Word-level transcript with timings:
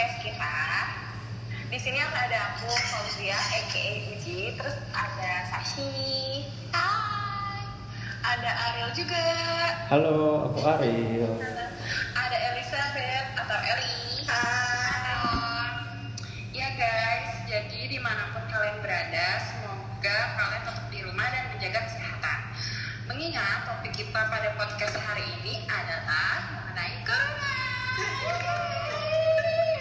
podcast 0.00 0.24
kita. 0.24 0.56
Di 1.68 1.76
sini 1.76 2.00
ada 2.00 2.56
aku 2.56 2.72
Fauzia, 2.72 3.36
aka 3.36 3.84
Uji, 4.16 4.56
terus 4.56 4.72
ada 4.96 5.32
Sashi. 5.52 6.48
Hai. 6.72 7.60
Ada 8.24 8.48
Ariel 8.48 8.90
juga. 8.96 9.24
Halo, 9.92 10.48
aku 10.48 10.58
Ariel. 10.64 11.36
Ada 11.36 11.59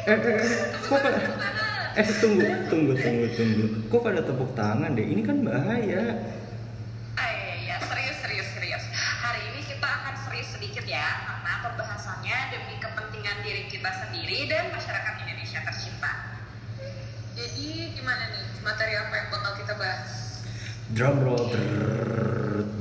Eh, 0.09 0.17
eh, 0.17 0.41
eh, 0.41 0.73
kok 0.89 1.05
pada, 1.05 1.21
eh 1.93 2.07
tunggu, 2.17 2.41
tunggu, 2.65 2.97
tunggu, 2.97 3.29
tunggu. 3.37 3.65
Kok 3.93 4.01
pada 4.01 4.25
tepuk 4.25 4.57
tangan 4.57 4.97
deh? 4.97 5.05
Ini 5.05 5.21
kan 5.21 5.45
bahaya. 5.45 6.17
Ah, 7.13 7.29
iya, 7.61 7.77
serius, 7.77 8.17
serius, 8.17 8.49
serius. 8.57 8.81
Hari 8.97 9.53
ini 9.53 9.61
kita 9.69 9.85
akan 9.85 10.17
serius 10.25 10.49
sedikit 10.57 10.81
ya, 10.89 11.05
karena 11.29 11.53
pembahasannya 11.61 12.37
demi 12.49 12.81
kepentingan 12.81 13.37
diri 13.45 13.69
kita 13.69 13.91
sendiri 14.01 14.49
dan 14.49 14.73
masyarakat 14.73 15.13
Indonesia 15.29 15.61
tercinta. 15.61 16.13
Jadi 17.37 17.93
gimana 17.93 18.33
nih 18.33 18.65
materi 18.65 18.97
apa 18.97 19.13
yang 19.13 19.27
bakal 19.29 19.53
kita 19.61 19.73
bahas? 19.77 20.09
Drum 20.97 21.21
roll. 21.21 21.53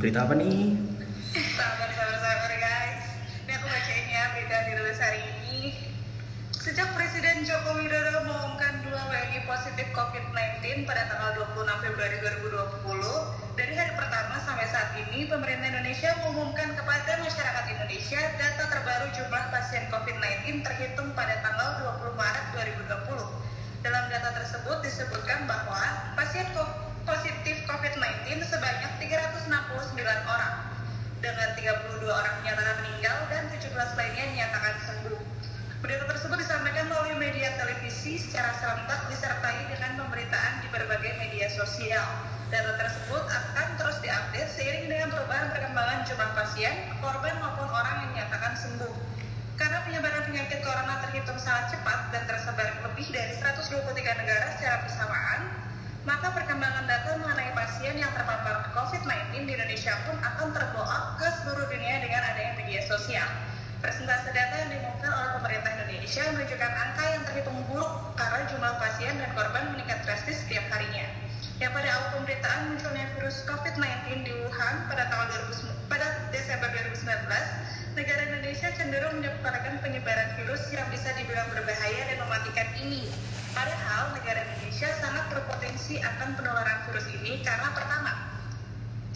Berita 0.00 0.24
apa 0.24 0.33
nih? 0.33 0.80
Sabar, 1.36 1.92
sabar, 1.92 2.16
sabar 2.24 2.52
guys. 2.56 3.05
Ini 3.45 3.52
aku 3.52 3.67
bacain 3.69 4.06
ya 4.08 4.22
berita 4.33 4.56
dirilis 4.64 4.97
hari 4.97 5.20
ini. 5.28 5.39
Sejak 6.78 6.94
Presiden 6.94 7.42
Joko 7.42 7.74
Widodo 7.74 8.22
mengumumkan 8.22 8.86
dua 8.86 9.02
WNI 9.10 9.50
positif 9.50 9.90
COVID-19 9.90 10.86
pada 10.86 11.10
tanggal 11.10 11.50
26 11.50 11.66
Februari 11.74 12.16
2020, 12.22 13.58
dari 13.58 13.74
hari 13.74 13.98
pertama 13.98 14.38
sampai 14.46 14.62
saat 14.70 14.94
ini, 14.94 15.26
pemerintah 15.26 15.74
Indonesia 15.74 16.14
mengumumkan 16.22 16.78
kepada 16.78 17.18
masyarakat 17.18 17.64
Indonesia 17.74 18.22
data 18.38 18.70
terbaru 18.70 19.10
jumlah 19.10 19.44
pasien 19.50 19.90
COVID-19 19.90 20.62
terhitung 20.62 21.10
pada 21.18 21.42
tanggal 21.42 21.98
20 21.98 22.14
Maret 22.14 22.46
2020. 22.54 23.26
Dalam 23.82 24.04
data 24.14 24.30
tersebut 24.38 24.78
disebutkan 24.78 25.50
bahwa 25.50 25.82
pasien 26.14 26.46
positif 27.02 27.58
COVID-19 27.66 28.38
sebanyak 28.46 28.90
369 29.02 29.50
orang, 30.30 30.54
dengan 31.18 31.48
32 31.58 32.06
orang 32.06 32.34
dinyatakan 32.38 32.74
meninggal 32.86 33.18
dan 33.34 33.50
17 33.50 33.66
lainnya 33.98 34.24
dinyatakan 34.30 34.74
sembuh. 34.86 35.38
Berita 35.78 36.10
tersebut 36.10 36.42
disampaikan 36.42 36.90
melalui 36.90 37.14
media 37.22 37.54
televisi 37.54 38.18
secara 38.18 38.50
serentak 38.58 39.06
disertai 39.14 39.62
dengan 39.70 40.02
pemberitaan 40.02 40.58
di 40.58 40.66
berbagai 40.74 41.14
media 41.22 41.46
sosial. 41.54 42.02
Data 42.50 42.74
tersebut 42.82 43.22
akan 43.22 43.68
terus 43.78 44.02
diupdate 44.02 44.50
seiring 44.58 44.90
dengan 44.90 45.14
perubahan 45.14 45.54
perkembangan 45.54 46.02
jumlah 46.02 46.34
pasien, 46.34 46.74
korban 46.98 47.38
maupun 47.38 47.70
orang 47.70 47.94
yang 47.94 48.08
dinyatakan 48.10 48.58
sembuh. 48.58 48.90
Karena 49.54 49.78
penyebaran 49.86 50.26
penyakit 50.26 50.66
corona 50.66 50.98
terhitung 51.06 51.38
sangat 51.38 51.78
cepat 51.78 52.10
dan 52.10 52.26
tersebar 52.26 52.74
lebih 52.82 53.06
dari 53.14 53.38
123 53.38 54.18
negara 54.18 54.58
secara 54.58 54.82
bersamaan, 54.82 55.40
maka 56.02 56.34
perkembangan 56.34 56.90
data 56.90 57.22
mengenai 57.22 57.54
pasien 57.54 57.94
yang 57.94 58.10
terpapar 58.18 58.66
COVID-19 58.74 59.46
di 59.46 59.54
Indonesia 59.54 59.94
pun 60.10 60.18
akan 60.18 60.48
terbawa 60.50 61.14
ke 61.22 61.28
seluruh 61.38 61.70
dunia 61.70 62.02
dengan 62.02 62.26
adanya 62.34 62.66
media 62.66 62.82
sosial. 62.82 63.30
Persentase 63.78 64.34
data 64.34 64.54
yang 64.58 64.74
diumumkan 64.74 65.06
oleh 65.06 65.30
pemerintah 65.38 65.70
Indonesia 65.78 66.26
menunjukkan 66.34 66.72
angka 66.83 67.05
yang 67.14 67.22
terhitung 67.30 67.58
buruk 67.70 68.11
karena 68.18 68.42
jumlah 68.50 68.74
pasien 68.83 69.14
dan 69.22 69.30
korban 69.39 69.70
meningkat 69.70 70.02
drastis 70.02 70.42
setiap 70.42 70.66
harinya. 70.74 71.06
Yang 71.62 71.78
pada 71.78 71.88
awal 71.94 72.08
pemberitaan 72.18 72.74
munculnya 72.74 73.06
virus 73.14 73.46
COVID-19 73.46 74.27
di 74.27 74.34
Wuhan 74.34 74.74
pada 74.90 75.06
tanggal 75.06 75.30
2000 75.46 75.70
pada 75.86 76.06
Desember 76.34 76.67
2019, 76.74 77.06
negara 77.94 78.22
Indonesia 78.27 78.68
cenderung 78.74 79.14
menyebarkan 79.22 79.74
penyebaran 79.78 80.28
virus 80.42 80.74
yang 80.74 80.86
bisa 80.90 81.14
dibilang 81.14 81.46
berbahaya 81.55 82.02
dan 82.11 82.18
mematikan 82.18 82.67
ini. 82.83 83.06
Padahal 83.55 84.11
negara 84.18 84.42
Indonesia 84.42 84.90
sangat 84.98 85.22
berpotensi 85.30 86.02
akan 86.02 86.34
penularan 86.34 86.83
virus 86.90 87.06
ini 87.14 87.46
karena 87.46 87.70
pertama, 87.70 88.17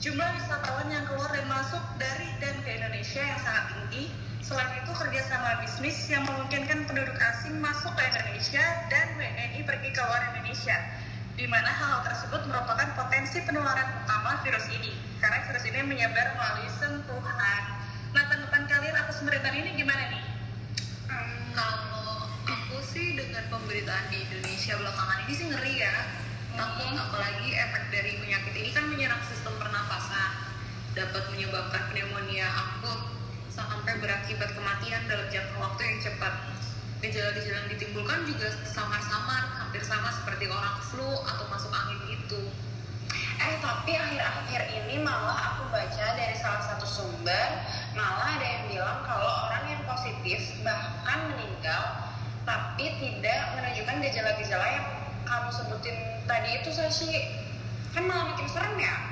Jumlah 0.02 0.34
wisatawan 0.34 0.90
yang 0.90 1.06
keluar 1.06 1.30
dan 1.30 1.46
masuk 1.46 1.78
dari 1.94 2.26
dan 2.42 2.58
ke 2.66 2.74
Indonesia 2.74 3.22
yang 3.22 3.38
sangat 3.38 3.70
tinggi. 3.70 4.10
Selain 4.42 4.82
itu, 4.82 4.90
kerjasama 4.90 5.62
bisnis 5.62 5.94
yang 6.10 6.26
memungkinkan 6.26 6.90
penduduk 6.90 7.14
asing 7.22 7.62
masuk 7.62 7.94
ke 7.94 8.02
Indonesia 8.10 8.66
dan 8.90 9.14
WNI 9.14 9.62
pergi 9.62 9.94
ke 9.94 10.02
luar 10.02 10.34
Indonesia. 10.34 10.74
Di 11.38 11.46
mana 11.46 11.70
hal 11.70 12.02
tersebut 12.02 12.50
merupakan 12.50 12.98
potensi 12.98 13.46
penularan 13.46 14.02
utama 14.02 14.42
virus 14.42 14.66
ini. 14.74 14.90
Karena 15.22 15.38
virus 15.46 15.70
ini 15.70 15.78
menyebar 15.86 16.34
melalui 16.34 16.66
sentuhan. 16.82 17.62
Nah, 18.10 18.26
tanggapan 18.26 18.62
kalian 18.66 18.98
atas 18.98 19.22
pemberitaan 19.22 19.54
ini 19.54 19.70
gimana 19.86 20.02
nih? 20.18 20.24
Hmm, 21.06 21.54
kalau 21.54 22.26
aku 22.50 22.82
sih 22.90 23.14
dengan 23.14 23.46
pemberitaan 23.54 24.10
di 24.10 24.18
Indonesia 24.26 24.74
belakangan 24.82 25.18
ini 25.30 25.32
sih 25.38 25.46
ngeri 25.46 25.74
ya 25.78 25.94
gejala-gejala 37.02 37.66
yang 37.66 37.70
ditimbulkan 37.74 38.22
juga 38.30 38.48
samar-samar 38.62 39.42
hampir 39.58 39.82
sama 39.82 40.14
seperti 40.14 40.46
orang 40.46 40.78
flu 40.86 41.10
atau 41.26 41.44
masuk 41.50 41.74
angin 41.74 41.98
gitu 42.14 42.40
Eh 43.42 43.58
tapi 43.58 43.98
akhir-akhir 43.98 44.70
ini 44.70 45.02
malah 45.02 45.34
aku 45.34 45.66
baca 45.74 46.06
dari 46.14 46.38
salah 46.38 46.62
satu 46.62 46.86
sumber 46.86 47.66
malah 47.98 48.38
ada 48.38 48.46
yang 48.46 48.64
bilang 48.70 49.02
kalau 49.02 49.50
orang 49.50 49.66
yang 49.66 49.82
positif 49.82 50.38
bahkan 50.62 51.34
meninggal 51.34 52.06
tapi 52.46 52.86
tidak 53.02 53.40
menunjukkan 53.58 53.96
gejala-gejala 53.98 54.66
yang 54.70 54.86
kamu 55.26 55.50
sebutin 55.50 55.96
tadi 56.30 56.50
itu 56.62 56.70
sih 56.70 57.18
kan 57.90 58.06
malah 58.06 58.30
makin 58.30 58.46
serem 58.46 58.78
ya. 58.78 59.11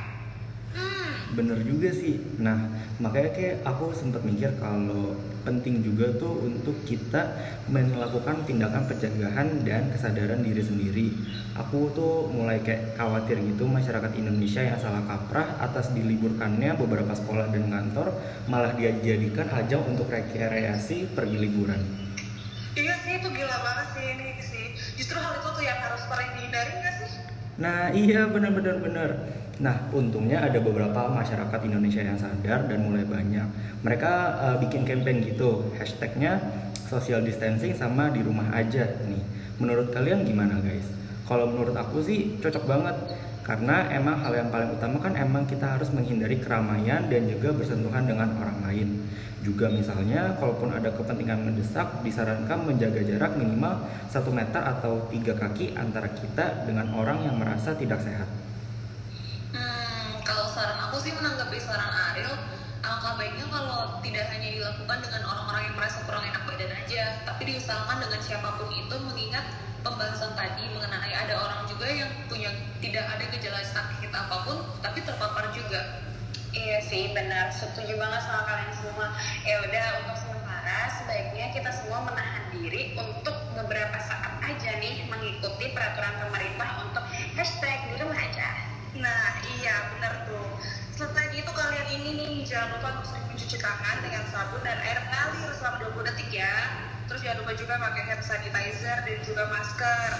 Bener 1.30 1.62
juga 1.62 1.94
sih. 1.94 2.18
Nah, 2.42 2.58
makanya 2.98 3.30
kayak 3.30 3.56
aku 3.62 3.94
sempat 3.94 4.26
mikir 4.26 4.50
kalau 4.58 5.14
penting 5.46 5.80
juga 5.80 6.10
tuh 6.18 6.42
untuk 6.42 6.74
kita 6.82 7.38
melakukan 7.70 8.42
tindakan 8.44 8.84
pencegahan 8.90 9.62
dan 9.62 9.94
kesadaran 9.94 10.42
diri 10.42 10.58
sendiri. 10.58 11.06
Aku 11.54 11.94
tuh 11.94 12.28
mulai 12.34 12.58
kayak 12.60 12.98
khawatir 12.98 13.38
gitu 13.46 13.64
masyarakat 13.64 14.10
Indonesia 14.18 14.62
yang 14.64 14.78
salah 14.82 15.06
kaprah 15.06 15.54
atas 15.62 15.94
diliburkannya 15.94 16.74
beberapa 16.74 17.14
sekolah 17.14 17.54
dan 17.54 17.70
kantor 17.70 18.10
malah 18.50 18.74
dia 18.74 18.90
jadikan 18.98 19.46
ajang 19.54 19.86
untuk 19.86 20.10
rekreasi 20.10 21.14
pergi 21.14 21.36
liburan. 21.38 21.78
Iya 22.74 22.94
sih 23.02 23.12
itu 23.18 23.28
gila 23.30 23.56
banget 23.62 23.86
sih 23.94 24.04
ini 24.18 24.28
sih. 24.42 24.66
Justru 24.98 25.18
hal 25.18 25.38
itu 25.38 25.48
tuh 25.50 25.62
yang 25.62 25.78
harus 25.78 26.02
paling 26.10 26.30
dihindari 26.38 26.72
nggak 26.74 26.94
sih? 27.02 27.10
Nah 27.58 27.80
iya 27.94 28.20
benar-benar 28.26 28.76
benar. 28.82 29.10
Nah 29.60 29.92
untungnya 29.92 30.40
ada 30.40 30.56
beberapa 30.58 31.06
masyarakat 31.12 31.60
Indonesia 31.68 32.00
yang 32.00 32.16
sadar 32.16 32.66
dan 32.66 32.80
mulai 32.80 33.04
banyak. 33.04 33.46
Mereka 33.84 34.12
uh, 34.40 34.56
bikin 34.60 34.88
campaign 34.88 35.20
gitu, 35.24 35.68
hashtagnya 35.76 36.40
social 36.88 37.20
distancing 37.22 37.76
sama 37.76 38.08
di 38.10 38.24
rumah 38.24 38.48
aja 38.56 38.88
nih. 39.06 39.22
Menurut 39.60 39.92
kalian 39.92 40.24
gimana 40.24 40.58
guys? 40.64 40.88
Kalau 41.28 41.46
menurut 41.46 41.76
aku 41.76 42.02
sih 42.02 42.40
cocok 42.42 42.64
banget 42.66 42.96
karena 43.46 43.86
emang 43.94 44.18
hal 44.24 44.32
yang 44.34 44.48
paling 44.50 44.74
utama 44.74 44.98
kan 44.98 45.14
emang 45.14 45.46
kita 45.46 45.78
harus 45.78 45.92
menghindari 45.94 46.42
keramaian 46.42 47.06
dan 47.06 47.28
juga 47.30 47.54
bersentuhan 47.54 48.08
dengan 48.08 48.34
orang 48.40 48.58
lain. 48.66 48.88
Juga 49.40 49.72
misalnya, 49.72 50.36
kalaupun 50.36 50.68
ada 50.68 50.92
kepentingan 50.92 51.40
mendesak, 51.48 52.04
disarankan 52.04 52.60
menjaga 52.68 53.00
jarak 53.00 53.40
minimal 53.40 53.88
1 54.12 54.20
meter 54.36 54.60
atau 54.60 55.08
tiga 55.08 55.32
kaki 55.32 55.72
antara 55.80 56.12
kita 56.12 56.68
dengan 56.68 56.92
orang 56.92 57.24
yang 57.24 57.40
merasa 57.40 57.72
tidak 57.72 58.04
sehat. 58.04 58.28
Hmm, 59.56 60.20
kalau 60.20 60.44
saran 60.52 60.76
aku 60.76 60.89
sih 61.00 61.16
menanggapi 61.16 61.56
saran 61.64 61.92
Ariel, 62.12 62.36
alangkah 62.84 63.16
baiknya 63.16 63.48
kalau 63.48 63.96
tidak 64.04 64.28
hanya 64.36 64.48
dilakukan 64.52 64.98
dengan 65.00 65.22
orang-orang 65.24 65.62
yang 65.72 65.76
merasa 65.80 65.98
kurang 66.04 66.24
enak 66.28 66.44
badan 66.44 66.72
aja, 66.76 67.02
tapi 67.24 67.42
diusahakan 67.48 68.04
dengan 68.04 68.20
siapa 68.20 68.48
pun 68.60 68.68
itu 68.68 68.96
mengingat 69.08 69.44
pembahasan 69.80 70.36
tadi 70.36 70.68
mengenai 70.76 71.12
ada 71.16 71.40
orang 71.40 71.64
juga 71.72 71.88
yang 71.88 72.10
punya 72.28 72.52
tidak 72.84 73.08
ada 73.16 73.24
gejala 73.32 73.64
sakit 73.64 74.12
apa 74.12 74.36
pun, 74.44 74.56
tapi 74.84 75.00
terpapar 75.00 75.48
juga. 75.56 76.04
Iya 76.52 76.84
sih 76.84 77.16
benar, 77.16 77.48
setuju 77.54 77.96
banget 77.96 78.20
sama 78.26 78.44
kalian 78.44 78.72
semua. 78.76 79.06
Ya 79.48 79.56
udah 79.64 79.86
untuk 80.04 80.16
sementara 80.20 80.78
sebaiknya 81.00 81.46
kita 81.56 81.70
semua 81.72 82.04
menahan 82.12 82.44
diri 82.52 82.92
untuk 82.98 83.36
beberapa 83.56 83.96
saat 84.04 84.36
aja 84.44 84.70
nih 84.82 85.08
mengikuti 85.08 85.72
peraturan 85.72 86.12
pemerintah 86.28 86.84
untuk 86.84 87.04
hashtag 87.38 87.88
di 87.88 88.02
rumah 88.02 88.18
aja. 88.18 88.48
Nah 88.98 89.38
iya 89.56 89.94
benar 89.94 90.26
tuh. 90.26 90.50
Setelah 90.90 91.32
itu 91.32 91.48
kalian 91.48 91.88
ini 91.96 92.10
nih 92.18 92.44
jangan 92.60 92.76
lupa 92.76 92.88
untuk 92.92 93.08
sering 93.08 93.24
mencuci 93.24 93.56
tangan 93.56 93.96
dengan 94.04 94.20
sabun 94.28 94.60
dan 94.60 94.76
air 94.84 95.00
mengalir 95.08 95.48
selama 95.56 95.80
20 95.96 96.12
detik 96.12 96.28
ya. 96.28 96.56
terus 97.08 97.24
jangan 97.24 97.40
lupa 97.40 97.56
juga 97.56 97.74
pakai 97.80 98.02
hand 98.04 98.20
sanitizer 98.20 98.98
dan 99.00 99.18
juga 99.24 99.48
masker 99.48 100.10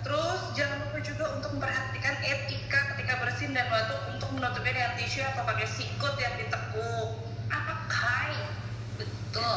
terus 0.00 0.40
jangan 0.56 0.80
lupa 0.80 0.98
juga 1.04 1.24
untuk 1.36 1.50
memperhatikan 1.60 2.14
etika 2.24 2.96
ketika 2.96 3.20
bersin 3.20 3.52
dan 3.52 3.68
batu 3.68 3.92
untuk 4.16 4.32
menutupnya 4.32 4.80
dengan 4.80 4.92
tisu 4.96 5.20
atau 5.28 5.44
pakai 5.44 5.68
sikut 5.68 6.16
yang 6.16 6.32
ditekuk 6.40 7.08
apa 7.52 7.74
kai 7.92 8.48
Betul. 8.96 9.56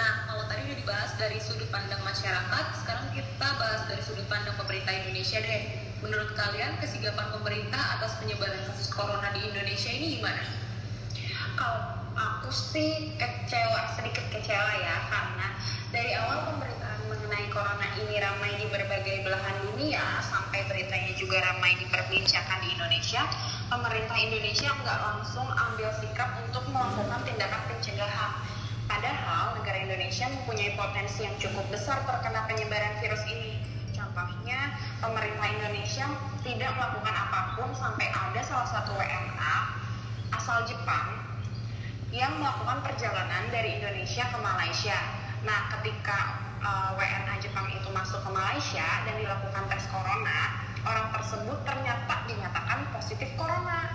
Nah, 0.00 0.24
kalau 0.24 0.48
tadi 0.48 0.64
udah 0.72 0.78
dibahas 0.80 1.12
dari 1.20 1.36
sudut 1.44 1.68
pandang 1.68 2.00
masyarakat, 2.00 2.64
sekarang 2.84 3.08
kita 3.12 3.48
bahas 3.60 3.84
dari 3.84 4.00
sudut 4.00 4.24
pandang 4.32 4.56
pemerintah 4.56 4.96
Indonesia 4.96 5.44
deh. 5.44 5.92
Menurut 6.00 6.32
kalian, 6.36 6.80
kesigapan 6.80 7.36
pemerintah 7.36 8.00
atas 8.00 8.16
penyebaran 8.20 8.64
kasus 8.64 8.88
corona 8.92 9.28
di 9.36 9.44
Indonesia 9.48 9.92
ini 9.92 10.20
gimana? 10.20 10.55
Kalau 11.56 11.88
aku 12.12 12.52
sih 12.52 13.16
kecewa, 13.16 13.96
sedikit 13.96 14.28
kecewa 14.28 14.72
ya 14.76 14.96
karena 15.08 15.56
dari 15.88 16.12
awal 16.12 16.52
pemberitaan 16.52 17.08
mengenai 17.08 17.48
corona 17.48 17.88
ini 17.96 18.20
ramai 18.20 18.60
di 18.60 18.68
berbagai 18.68 19.24
belahan 19.24 19.56
dunia 19.64 20.20
sampai 20.20 20.68
beritanya 20.68 21.16
juga 21.16 21.40
ramai 21.40 21.72
diperbincangkan 21.80 22.60
di 22.60 22.76
Indonesia, 22.76 23.24
pemerintah 23.72 24.20
Indonesia 24.20 24.68
nggak 24.68 24.98
langsung 25.00 25.48
ambil 25.48 25.88
sikap 25.96 26.28
untuk 26.44 26.60
melakukan 26.68 27.24
tindakan 27.24 27.62
pencegahan. 27.72 28.32
Padahal 28.84 29.56
negara 29.56 29.80
Indonesia 29.80 30.28
mempunyai 30.28 30.76
potensi 30.76 31.24
yang 31.24 31.40
cukup 31.40 31.64
besar 31.72 32.04
terkena 32.04 32.44
penyebaran 32.44 33.00
virus 33.00 33.24
ini. 33.32 33.64
Contohnya, 33.96 34.76
pemerintah 35.00 35.48
Indonesia 35.48 36.04
tidak 36.44 36.70
melakukan 36.76 37.16
apa 37.16 37.40
pun 37.56 37.72
sampai 37.72 38.12
ada 38.12 38.44
salah 38.44 38.68
satu 38.68 38.92
WNA 38.92 39.56
asal 40.36 40.62
Jepang 40.68 41.16
yang 42.14 42.38
melakukan 42.38 42.86
perjalanan 42.86 43.50
dari 43.50 43.82
Indonesia 43.82 44.30
ke 44.30 44.38
Malaysia. 44.38 44.98
Nah, 45.42 45.70
ketika 45.78 46.38
uh, 46.62 46.90
WNA 46.94 47.34
Jepang 47.42 47.66
itu 47.70 47.88
masuk 47.90 48.22
ke 48.22 48.30
Malaysia 48.30 48.86
dan 49.06 49.14
dilakukan 49.18 49.64
tes 49.66 49.84
corona, 49.90 50.40
orang 50.86 51.10
tersebut 51.18 51.58
ternyata 51.66 52.14
dinyatakan 52.30 52.86
positif 52.94 53.30
corona. 53.34 53.90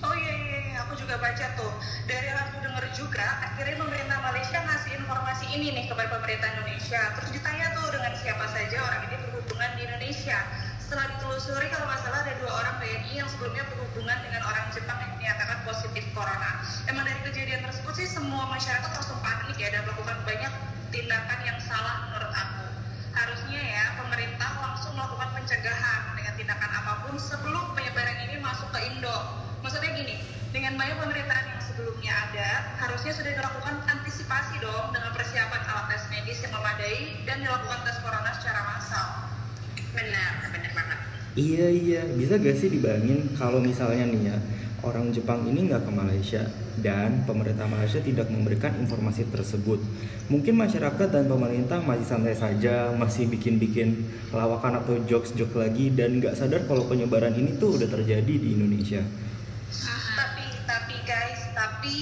Oh 0.00 0.16
iya, 0.16 0.32
iya, 0.32 0.58
iya, 0.72 0.76
aku 0.88 0.96
juga 0.96 1.20
baca 1.20 1.46
tuh. 1.60 1.72
Dari 2.08 2.24
yang 2.32 2.40
aku 2.40 2.56
denger 2.64 2.84
juga, 2.96 3.26
akhirnya 3.44 3.76
pemerintah 3.76 4.18
Malaysia 4.24 4.58
ngasih 4.64 4.92
informasi 5.04 5.44
ini 5.52 5.76
nih 5.76 5.84
kepada 5.92 6.08
pemerintah 6.08 6.48
Indonesia. 6.56 7.00
Terus 7.20 7.30
ditanya 7.36 7.76
tuh 7.76 7.92
dengan 7.92 8.12
siapa 8.16 8.48
saja 8.48 8.76
orang 8.80 9.02
ini 9.12 9.16
berhubungan 9.28 9.70
di 9.76 9.82
Indonesia. 9.84 10.40
Setelah 10.90 11.06
ditelusuri 11.06 11.70
kalau 11.70 11.86
nggak 11.86 12.02
salah 12.02 12.26
ada 12.26 12.34
dua 12.42 12.50
orang 12.50 12.82
WNI 12.82 13.22
yang 13.22 13.30
sebelumnya 13.30 13.62
berhubungan 13.70 14.18
dengan 14.26 14.42
orang 14.42 14.74
Jepang 14.74 14.98
yang 14.98 15.14
dinyatakan 15.22 15.62
positif 15.62 16.02
corona. 16.10 16.66
Emang 16.90 17.06
dari 17.06 17.22
kejadian 17.30 17.62
tersebut 17.62 17.94
sih 17.94 18.10
semua 18.10 18.50
masyarakat 18.50 18.90
langsung 18.90 19.22
panik 19.22 19.54
ya 19.54 19.70
dan 19.70 19.86
melakukan 19.86 20.18
banyak 20.26 20.50
tindakan 20.90 21.38
yang 21.46 21.62
salah 21.62 22.10
menurut 22.10 22.34
aku. 22.34 22.66
Harusnya 23.14 23.62
ya 23.62 23.84
pemerintah 24.02 24.50
langsung 24.58 24.98
melakukan 24.98 25.30
pencegahan 25.38 26.00
dengan 26.18 26.34
tindakan 26.34 26.70
apa 26.74 26.92
pun 27.06 27.14
sebelum 27.22 27.70
penyebaran 27.78 28.26
ini 28.26 28.42
masuk 28.42 28.66
ke 28.74 28.82
Indo 28.90 29.14
maksudnya 29.62 29.94
gini 29.94 30.18
dengan 30.50 30.74
banyak 30.74 30.98
pemerintahan 30.98 31.54
yang 31.54 31.62
sebelumnya 31.62 32.12
ada 32.18 32.50
harusnya 32.82 33.14
sudah 33.14 33.30
dilakukan 33.30 33.78
antisipasi 33.86 34.58
dong 34.58 34.90
dengan 34.90 35.14
persiapan 35.14 35.62
alat 35.70 35.86
tes 35.94 36.02
medis 36.10 36.42
yang 36.42 36.50
memadai 36.50 37.22
dan 37.30 37.46
dilakukan 37.46 37.78
tes 37.86 37.94
corona 38.02 38.34
secara 38.42 38.58
massal 38.74 39.30
Benar, 39.90 40.32
benar. 40.54 40.69
Iya 41.38 41.70
iya, 41.70 42.02
bisa 42.18 42.42
gak 42.42 42.58
sih 42.58 42.74
dibayangin 42.74 43.38
kalau 43.38 43.62
misalnya 43.62 44.02
nih 44.10 44.34
ya 44.34 44.36
orang 44.82 45.14
Jepang 45.14 45.46
ini 45.46 45.70
nggak 45.70 45.86
ke 45.86 45.92
Malaysia 45.92 46.42
dan 46.80 47.22
pemerintah 47.22 47.68
Malaysia 47.70 48.00
tidak 48.02 48.26
memberikan 48.32 48.74
informasi 48.80 49.28
tersebut. 49.30 49.78
Mungkin 50.26 50.58
masyarakat 50.58 51.06
dan 51.06 51.30
pemerintah 51.30 51.78
masih 51.84 52.06
santai 52.08 52.34
saja, 52.34 52.90
masih 52.96 53.28
bikin-bikin 53.28 54.10
lawakan 54.34 54.82
atau 54.82 54.98
jokes-jokes 55.06 55.54
lagi 55.54 55.92
dan 55.94 56.18
nggak 56.18 56.34
sadar 56.34 56.64
kalau 56.66 56.88
penyebaran 56.90 57.36
ini 57.36 57.60
tuh 57.60 57.78
udah 57.78 57.86
terjadi 57.86 58.34
di 58.34 58.48
Indonesia. 58.58 59.04
tapi 60.18 60.44
tapi 60.66 60.96
guys 61.06 61.46
tapi 61.54 61.94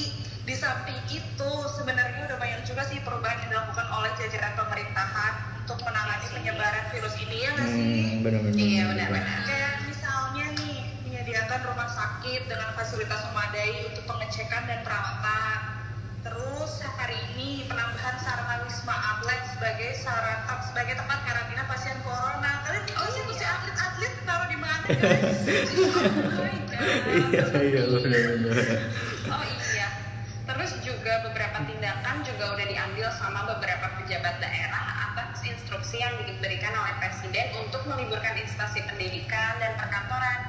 di 0.48 0.54
samping 0.56 0.96
itu 1.12 1.50
sebenarnya 1.76 2.25
udah 2.32 2.38
banyak 2.40 2.64
juga 2.64 2.80
sih 2.88 3.04
perubahan 3.04 3.44
yang 3.44 3.52
dilakukan 3.52 3.86
oleh 3.92 4.10
jajaran 4.16 4.52
pemerintahan 4.56 5.57
untuk 5.69 5.85
menangani 5.85 6.26
penyebaran 6.32 6.85
virus 6.88 7.15
ini 7.20 7.44
ya 7.44 7.50
nggak 7.53 7.69
sih 7.69 7.85
Hmm, 7.85 8.25
benar-benar. 8.25 8.56
Iya, 8.56 8.82
benar-benar. 8.88 9.38
kayak 9.44 9.73
misalnya 9.85 10.44
nih 10.56 10.76
menyediakan 11.05 11.61
rumah 11.62 11.88
sakit 11.88 12.41
dengan 12.49 12.73
fasilitas 12.73 13.20
memadai 13.29 13.85
untuk 13.87 14.05
pengecekan 14.06 14.65
dan 14.65 14.81
perawatan 14.81 15.59
terus 16.19 16.73
hari 16.97 17.20
ini 17.32 17.62
penambahan 17.65 18.17
sarana 18.19 18.65
wisma 18.65 18.97
atlet 18.97 19.41
sebagai 19.50 19.91
sarana 19.94 20.55
sebagai 20.65 20.94
tempat 20.94 21.19
karantina 21.23 21.62
pasien 21.65 21.97
corona 22.00 22.53
kalian 22.64 22.85
tahu 22.88 23.06
sih 23.06 23.23
mesti 23.23 23.44
atlet-atlet 23.44 24.12
taruh 24.25 24.49
di 24.49 24.56
mana 24.56 24.85
guys 24.99 25.37
Oh. 25.79 26.44
Iya 27.29 27.44
iya 27.61 27.82
benar-benar. 27.85 28.56
Oh 29.29 29.44
iya. 29.69 29.88
Terus 30.44 30.73
juga 30.81 31.12
beberapa 31.23 31.59
tindakan 31.61 32.17
juga 32.23 32.44
udah 32.50 32.67
diambil 32.67 33.06
sama 33.12 33.44
beberapa 33.47 33.87
pejabat 33.99 34.38
daerah 34.38 34.85
atas 35.06 35.27
instruksi 35.88 36.05
yang 36.05 36.20
diberikan 36.20 36.76
oleh 36.76 36.93
presiden 37.00 37.49
untuk 37.56 37.81
meliburkan 37.88 38.37
instansi 38.37 38.85
pendidikan 38.85 39.56
dan 39.56 39.73
perkantoran 39.73 40.44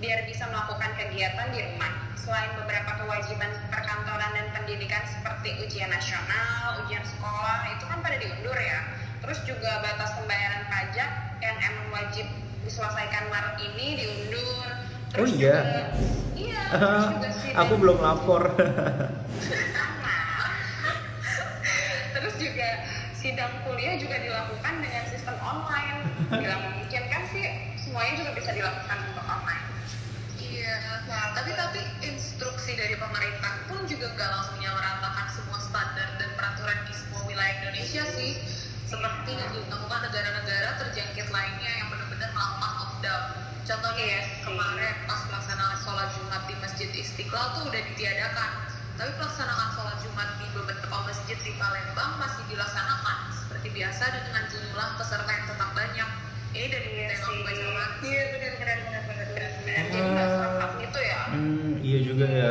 biar 0.00 0.24
bisa 0.24 0.48
melakukan 0.48 0.96
kegiatan 0.96 1.52
di 1.52 1.60
rumah. 1.60 1.92
Selain 2.16 2.48
beberapa 2.56 2.96
kewajiban 2.96 3.52
perkantoran 3.68 4.32
dan 4.32 4.48
pendidikan 4.56 5.04
seperti 5.04 5.60
ujian 5.60 5.92
nasional, 5.92 6.80
ujian 6.80 7.04
sekolah 7.04 7.76
itu 7.76 7.84
kan 7.84 8.00
pada 8.00 8.16
diundur 8.16 8.56
ya. 8.56 8.80
Terus 9.20 9.44
juga 9.44 9.84
batas 9.84 10.16
pembayaran 10.16 10.64
pajak 10.72 11.10
yang 11.44 11.56
emang 11.60 11.86
wajib 11.92 12.24
diselesaikan 12.64 13.28
Maret 13.28 13.60
ini 13.60 14.00
diundur. 14.00 14.64
Oh 14.64 15.12
Terus 15.12 15.30
iya. 15.36 15.56
juga- 15.60 15.88
iya. 16.40 16.62
terus 16.72 17.04
juga 17.12 17.28
Aku 17.60 17.74
belum 17.76 18.00
lapor. 18.00 18.42
instruksi 32.70 32.86
dari 32.86 33.02
pemerintah 33.02 33.54
pun 33.66 33.82
juga 33.90 34.06
nggak 34.14 34.30
langsung 34.30 34.54
menyamaratakan 34.62 35.26
semua 35.34 35.58
standar 35.58 36.06
dan 36.22 36.30
peraturan 36.38 36.78
di 36.86 36.94
semua 36.94 37.20
wilayah 37.26 37.54
Indonesia 37.66 38.02
sih. 38.14 38.38
Seperti 38.86 39.34
dilakukan 39.34 40.00
negara-negara 40.06 40.78
terjangkit 40.78 41.34
lainnya 41.34 41.72
yang 41.82 41.88
benar-benar 41.90 42.30
melakukan 42.30 42.72
lockdown. 42.78 43.22
Contohnya 43.66 44.06
ya, 44.06 44.22
kemarin 44.46 44.94
pas 45.10 45.20
pelaksanaan 45.26 45.76
sholat 45.82 46.08
Jumat 46.14 46.42
di 46.46 46.54
Masjid 46.62 46.90
Istiqlal 46.94 47.46
tuh 47.58 47.62
udah 47.74 47.82
ditiadakan. 47.90 48.50
Tapi 48.94 49.10
pelaksanaan 49.18 49.68
sholat 49.74 49.96
Jumat 50.06 50.28
di 50.38 50.46
beberapa 50.54 50.96
masjid 51.10 51.38
di 51.42 51.52
Palembang 51.58 52.22
masih 52.22 52.42
dilaksanakan 52.54 53.16
seperti 53.34 53.68
biasa 53.74 54.04
dengan 54.14 54.42
jumlah 54.46 54.88
peserta 54.94 55.30
yang 55.30 55.46
tetap 55.50 55.70
banyak. 55.74 56.29
Ini 56.50 56.66
dari 56.66 56.88
Iya. 56.90 57.08
Iya 58.00 58.22
benar 58.32 58.52
benar 58.58 58.78
benar 58.80 59.02
benar 59.06 59.26
benar. 59.30 59.50
Jadi 59.70 59.98
nggak 60.00 60.70
gitu 60.82 60.98
ya. 61.04 61.18
Hmm, 61.30 61.70
iya 61.84 61.98
juga 62.02 62.26
ya. 62.26 62.50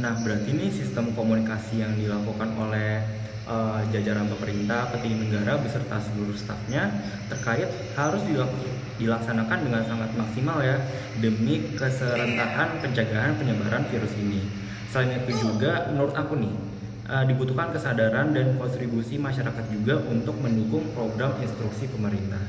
Nah, 0.00 0.12
berarti 0.22 0.48
ini 0.54 0.66
sistem 0.72 1.12
komunikasi 1.12 1.82
yang 1.84 1.92
dilakukan 1.98 2.50
oleh 2.56 3.04
eh, 3.44 3.80
jajaran 3.92 4.24
pemerintah, 4.32 4.88
petinggi 4.88 5.28
negara 5.28 5.60
beserta 5.60 6.00
seluruh 6.00 6.32
stafnya 6.32 6.88
terkait 7.28 7.68
harus 7.92 8.24
dilak- 8.24 8.56
dilaksanakan 8.96 9.58
dengan 9.68 9.84
sangat 9.84 10.16
maksimal 10.16 10.64
ya 10.64 10.80
demi 11.20 11.76
keserentakan 11.76 12.80
pencegahan 12.80 13.36
penyebaran 13.36 13.84
virus 13.92 14.16
ini. 14.16 14.40
Selain 14.88 15.20
itu 15.20 15.44
juga 15.44 15.92
menurut 15.92 16.16
aku 16.16 16.40
nih 16.40 16.54
eh, 17.12 17.24
dibutuhkan 17.28 17.68
kesadaran 17.76 18.32
dan 18.32 18.56
kontribusi 18.56 19.20
masyarakat 19.20 19.64
juga 19.68 20.00
untuk 20.08 20.40
mendukung 20.40 20.88
program 20.96 21.36
instruksi 21.44 21.92
pemerintah. 21.92 22.40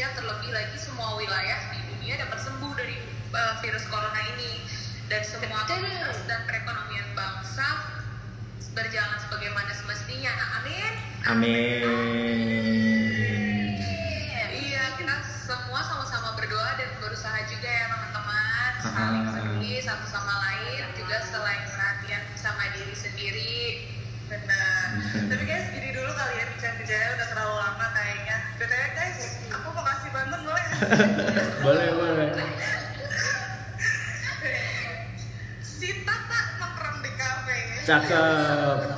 Indonesia 0.00 0.16
terlebih 0.16 0.48
lagi 0.56 0.80
semua 0.80 1.12
wilayah 1.20 1.60
di 1.76 1.80
dunia 1.92 2.16
dapat 2.24 2.40
sembuh 2.40 2.72
dari 2.72 2.96
uh, 3.36 3.60
virus 3.60 3.84
corona 3.84 4.16
ini 4.32 4.64
dan 5.12 5.20
semua 5.20 5.60
aktivitas 5.60 6.24
dan 6.24 6.40
perekonomian 6.48 7.04
bangsa 7.12 8.00
berjalan 8.72 9.20
sebagaimana 9.28 9.68
semestinya. 9.76 10.32
Amin. 10.56 10.92
Amin. 11.28 11.84
Iya, 14.48 14.96
kita 14.96 15.20
semua 15.20 15.84
sama-sama 15.84 16.32
berdoa 16.32 16.80
dan 16.80 16.96
berusaha 17.04 17.36
juga 17.52 17.68
ya 17.68 17.92
teman-teman 17.92 18.72
saling 18.80 19.24
peduli 19.36 19.84
satu 19.84 20.08
sama 20.08 20.32
lain 20.48 20.96
juga 20.96 21.28
selain 21.28 21.60
perhatian 21.76 22.24
sama 22.40 22.72
diri 22.72 22.96
sendiri. 22.96 23.84
Benar. 24.32 24.96
Tapi 25.28 25.44
guys, 25.44 25.68
gini 25.76 25.92
dulu 25.92 26.08
kali 26.08 26.40
ya 26.40 26.48
bicara-bicara 26.56 27.20
udah 27.20 27.28
terlalu 27.36 27.54
lama 27.60 27.86
kayaknya. 27.92 28.36
BTW 28.56 28.84
guys, 28.96 29.18
aku 29.50 29.69
boleh 31.64 31.90
boleh. 31.92 32.30
Si 35.60 35.88
tata 36.04 36.40
nongkrong 36.60 36.98
di 37.04 37.10
kafe 37.20 37.58
cakep. 37.84 38.78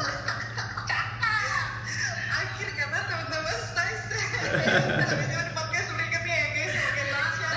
Akhirnya 2.38 2.86
teman-teman 2.86 3.58
stay 3.66 3.90
stay 4.06 4.22
sampai 5.10 5.26
jumpa 5.26 5.42
di 5.42 5.52
podcast 5.58 5.88
berikutnya 5.94 6.34
ya 6.38 6.48
guys. 6.54 6.74
Oke 6.78 7.02
berhasil 7.10 7.50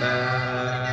bye 0.00 0.89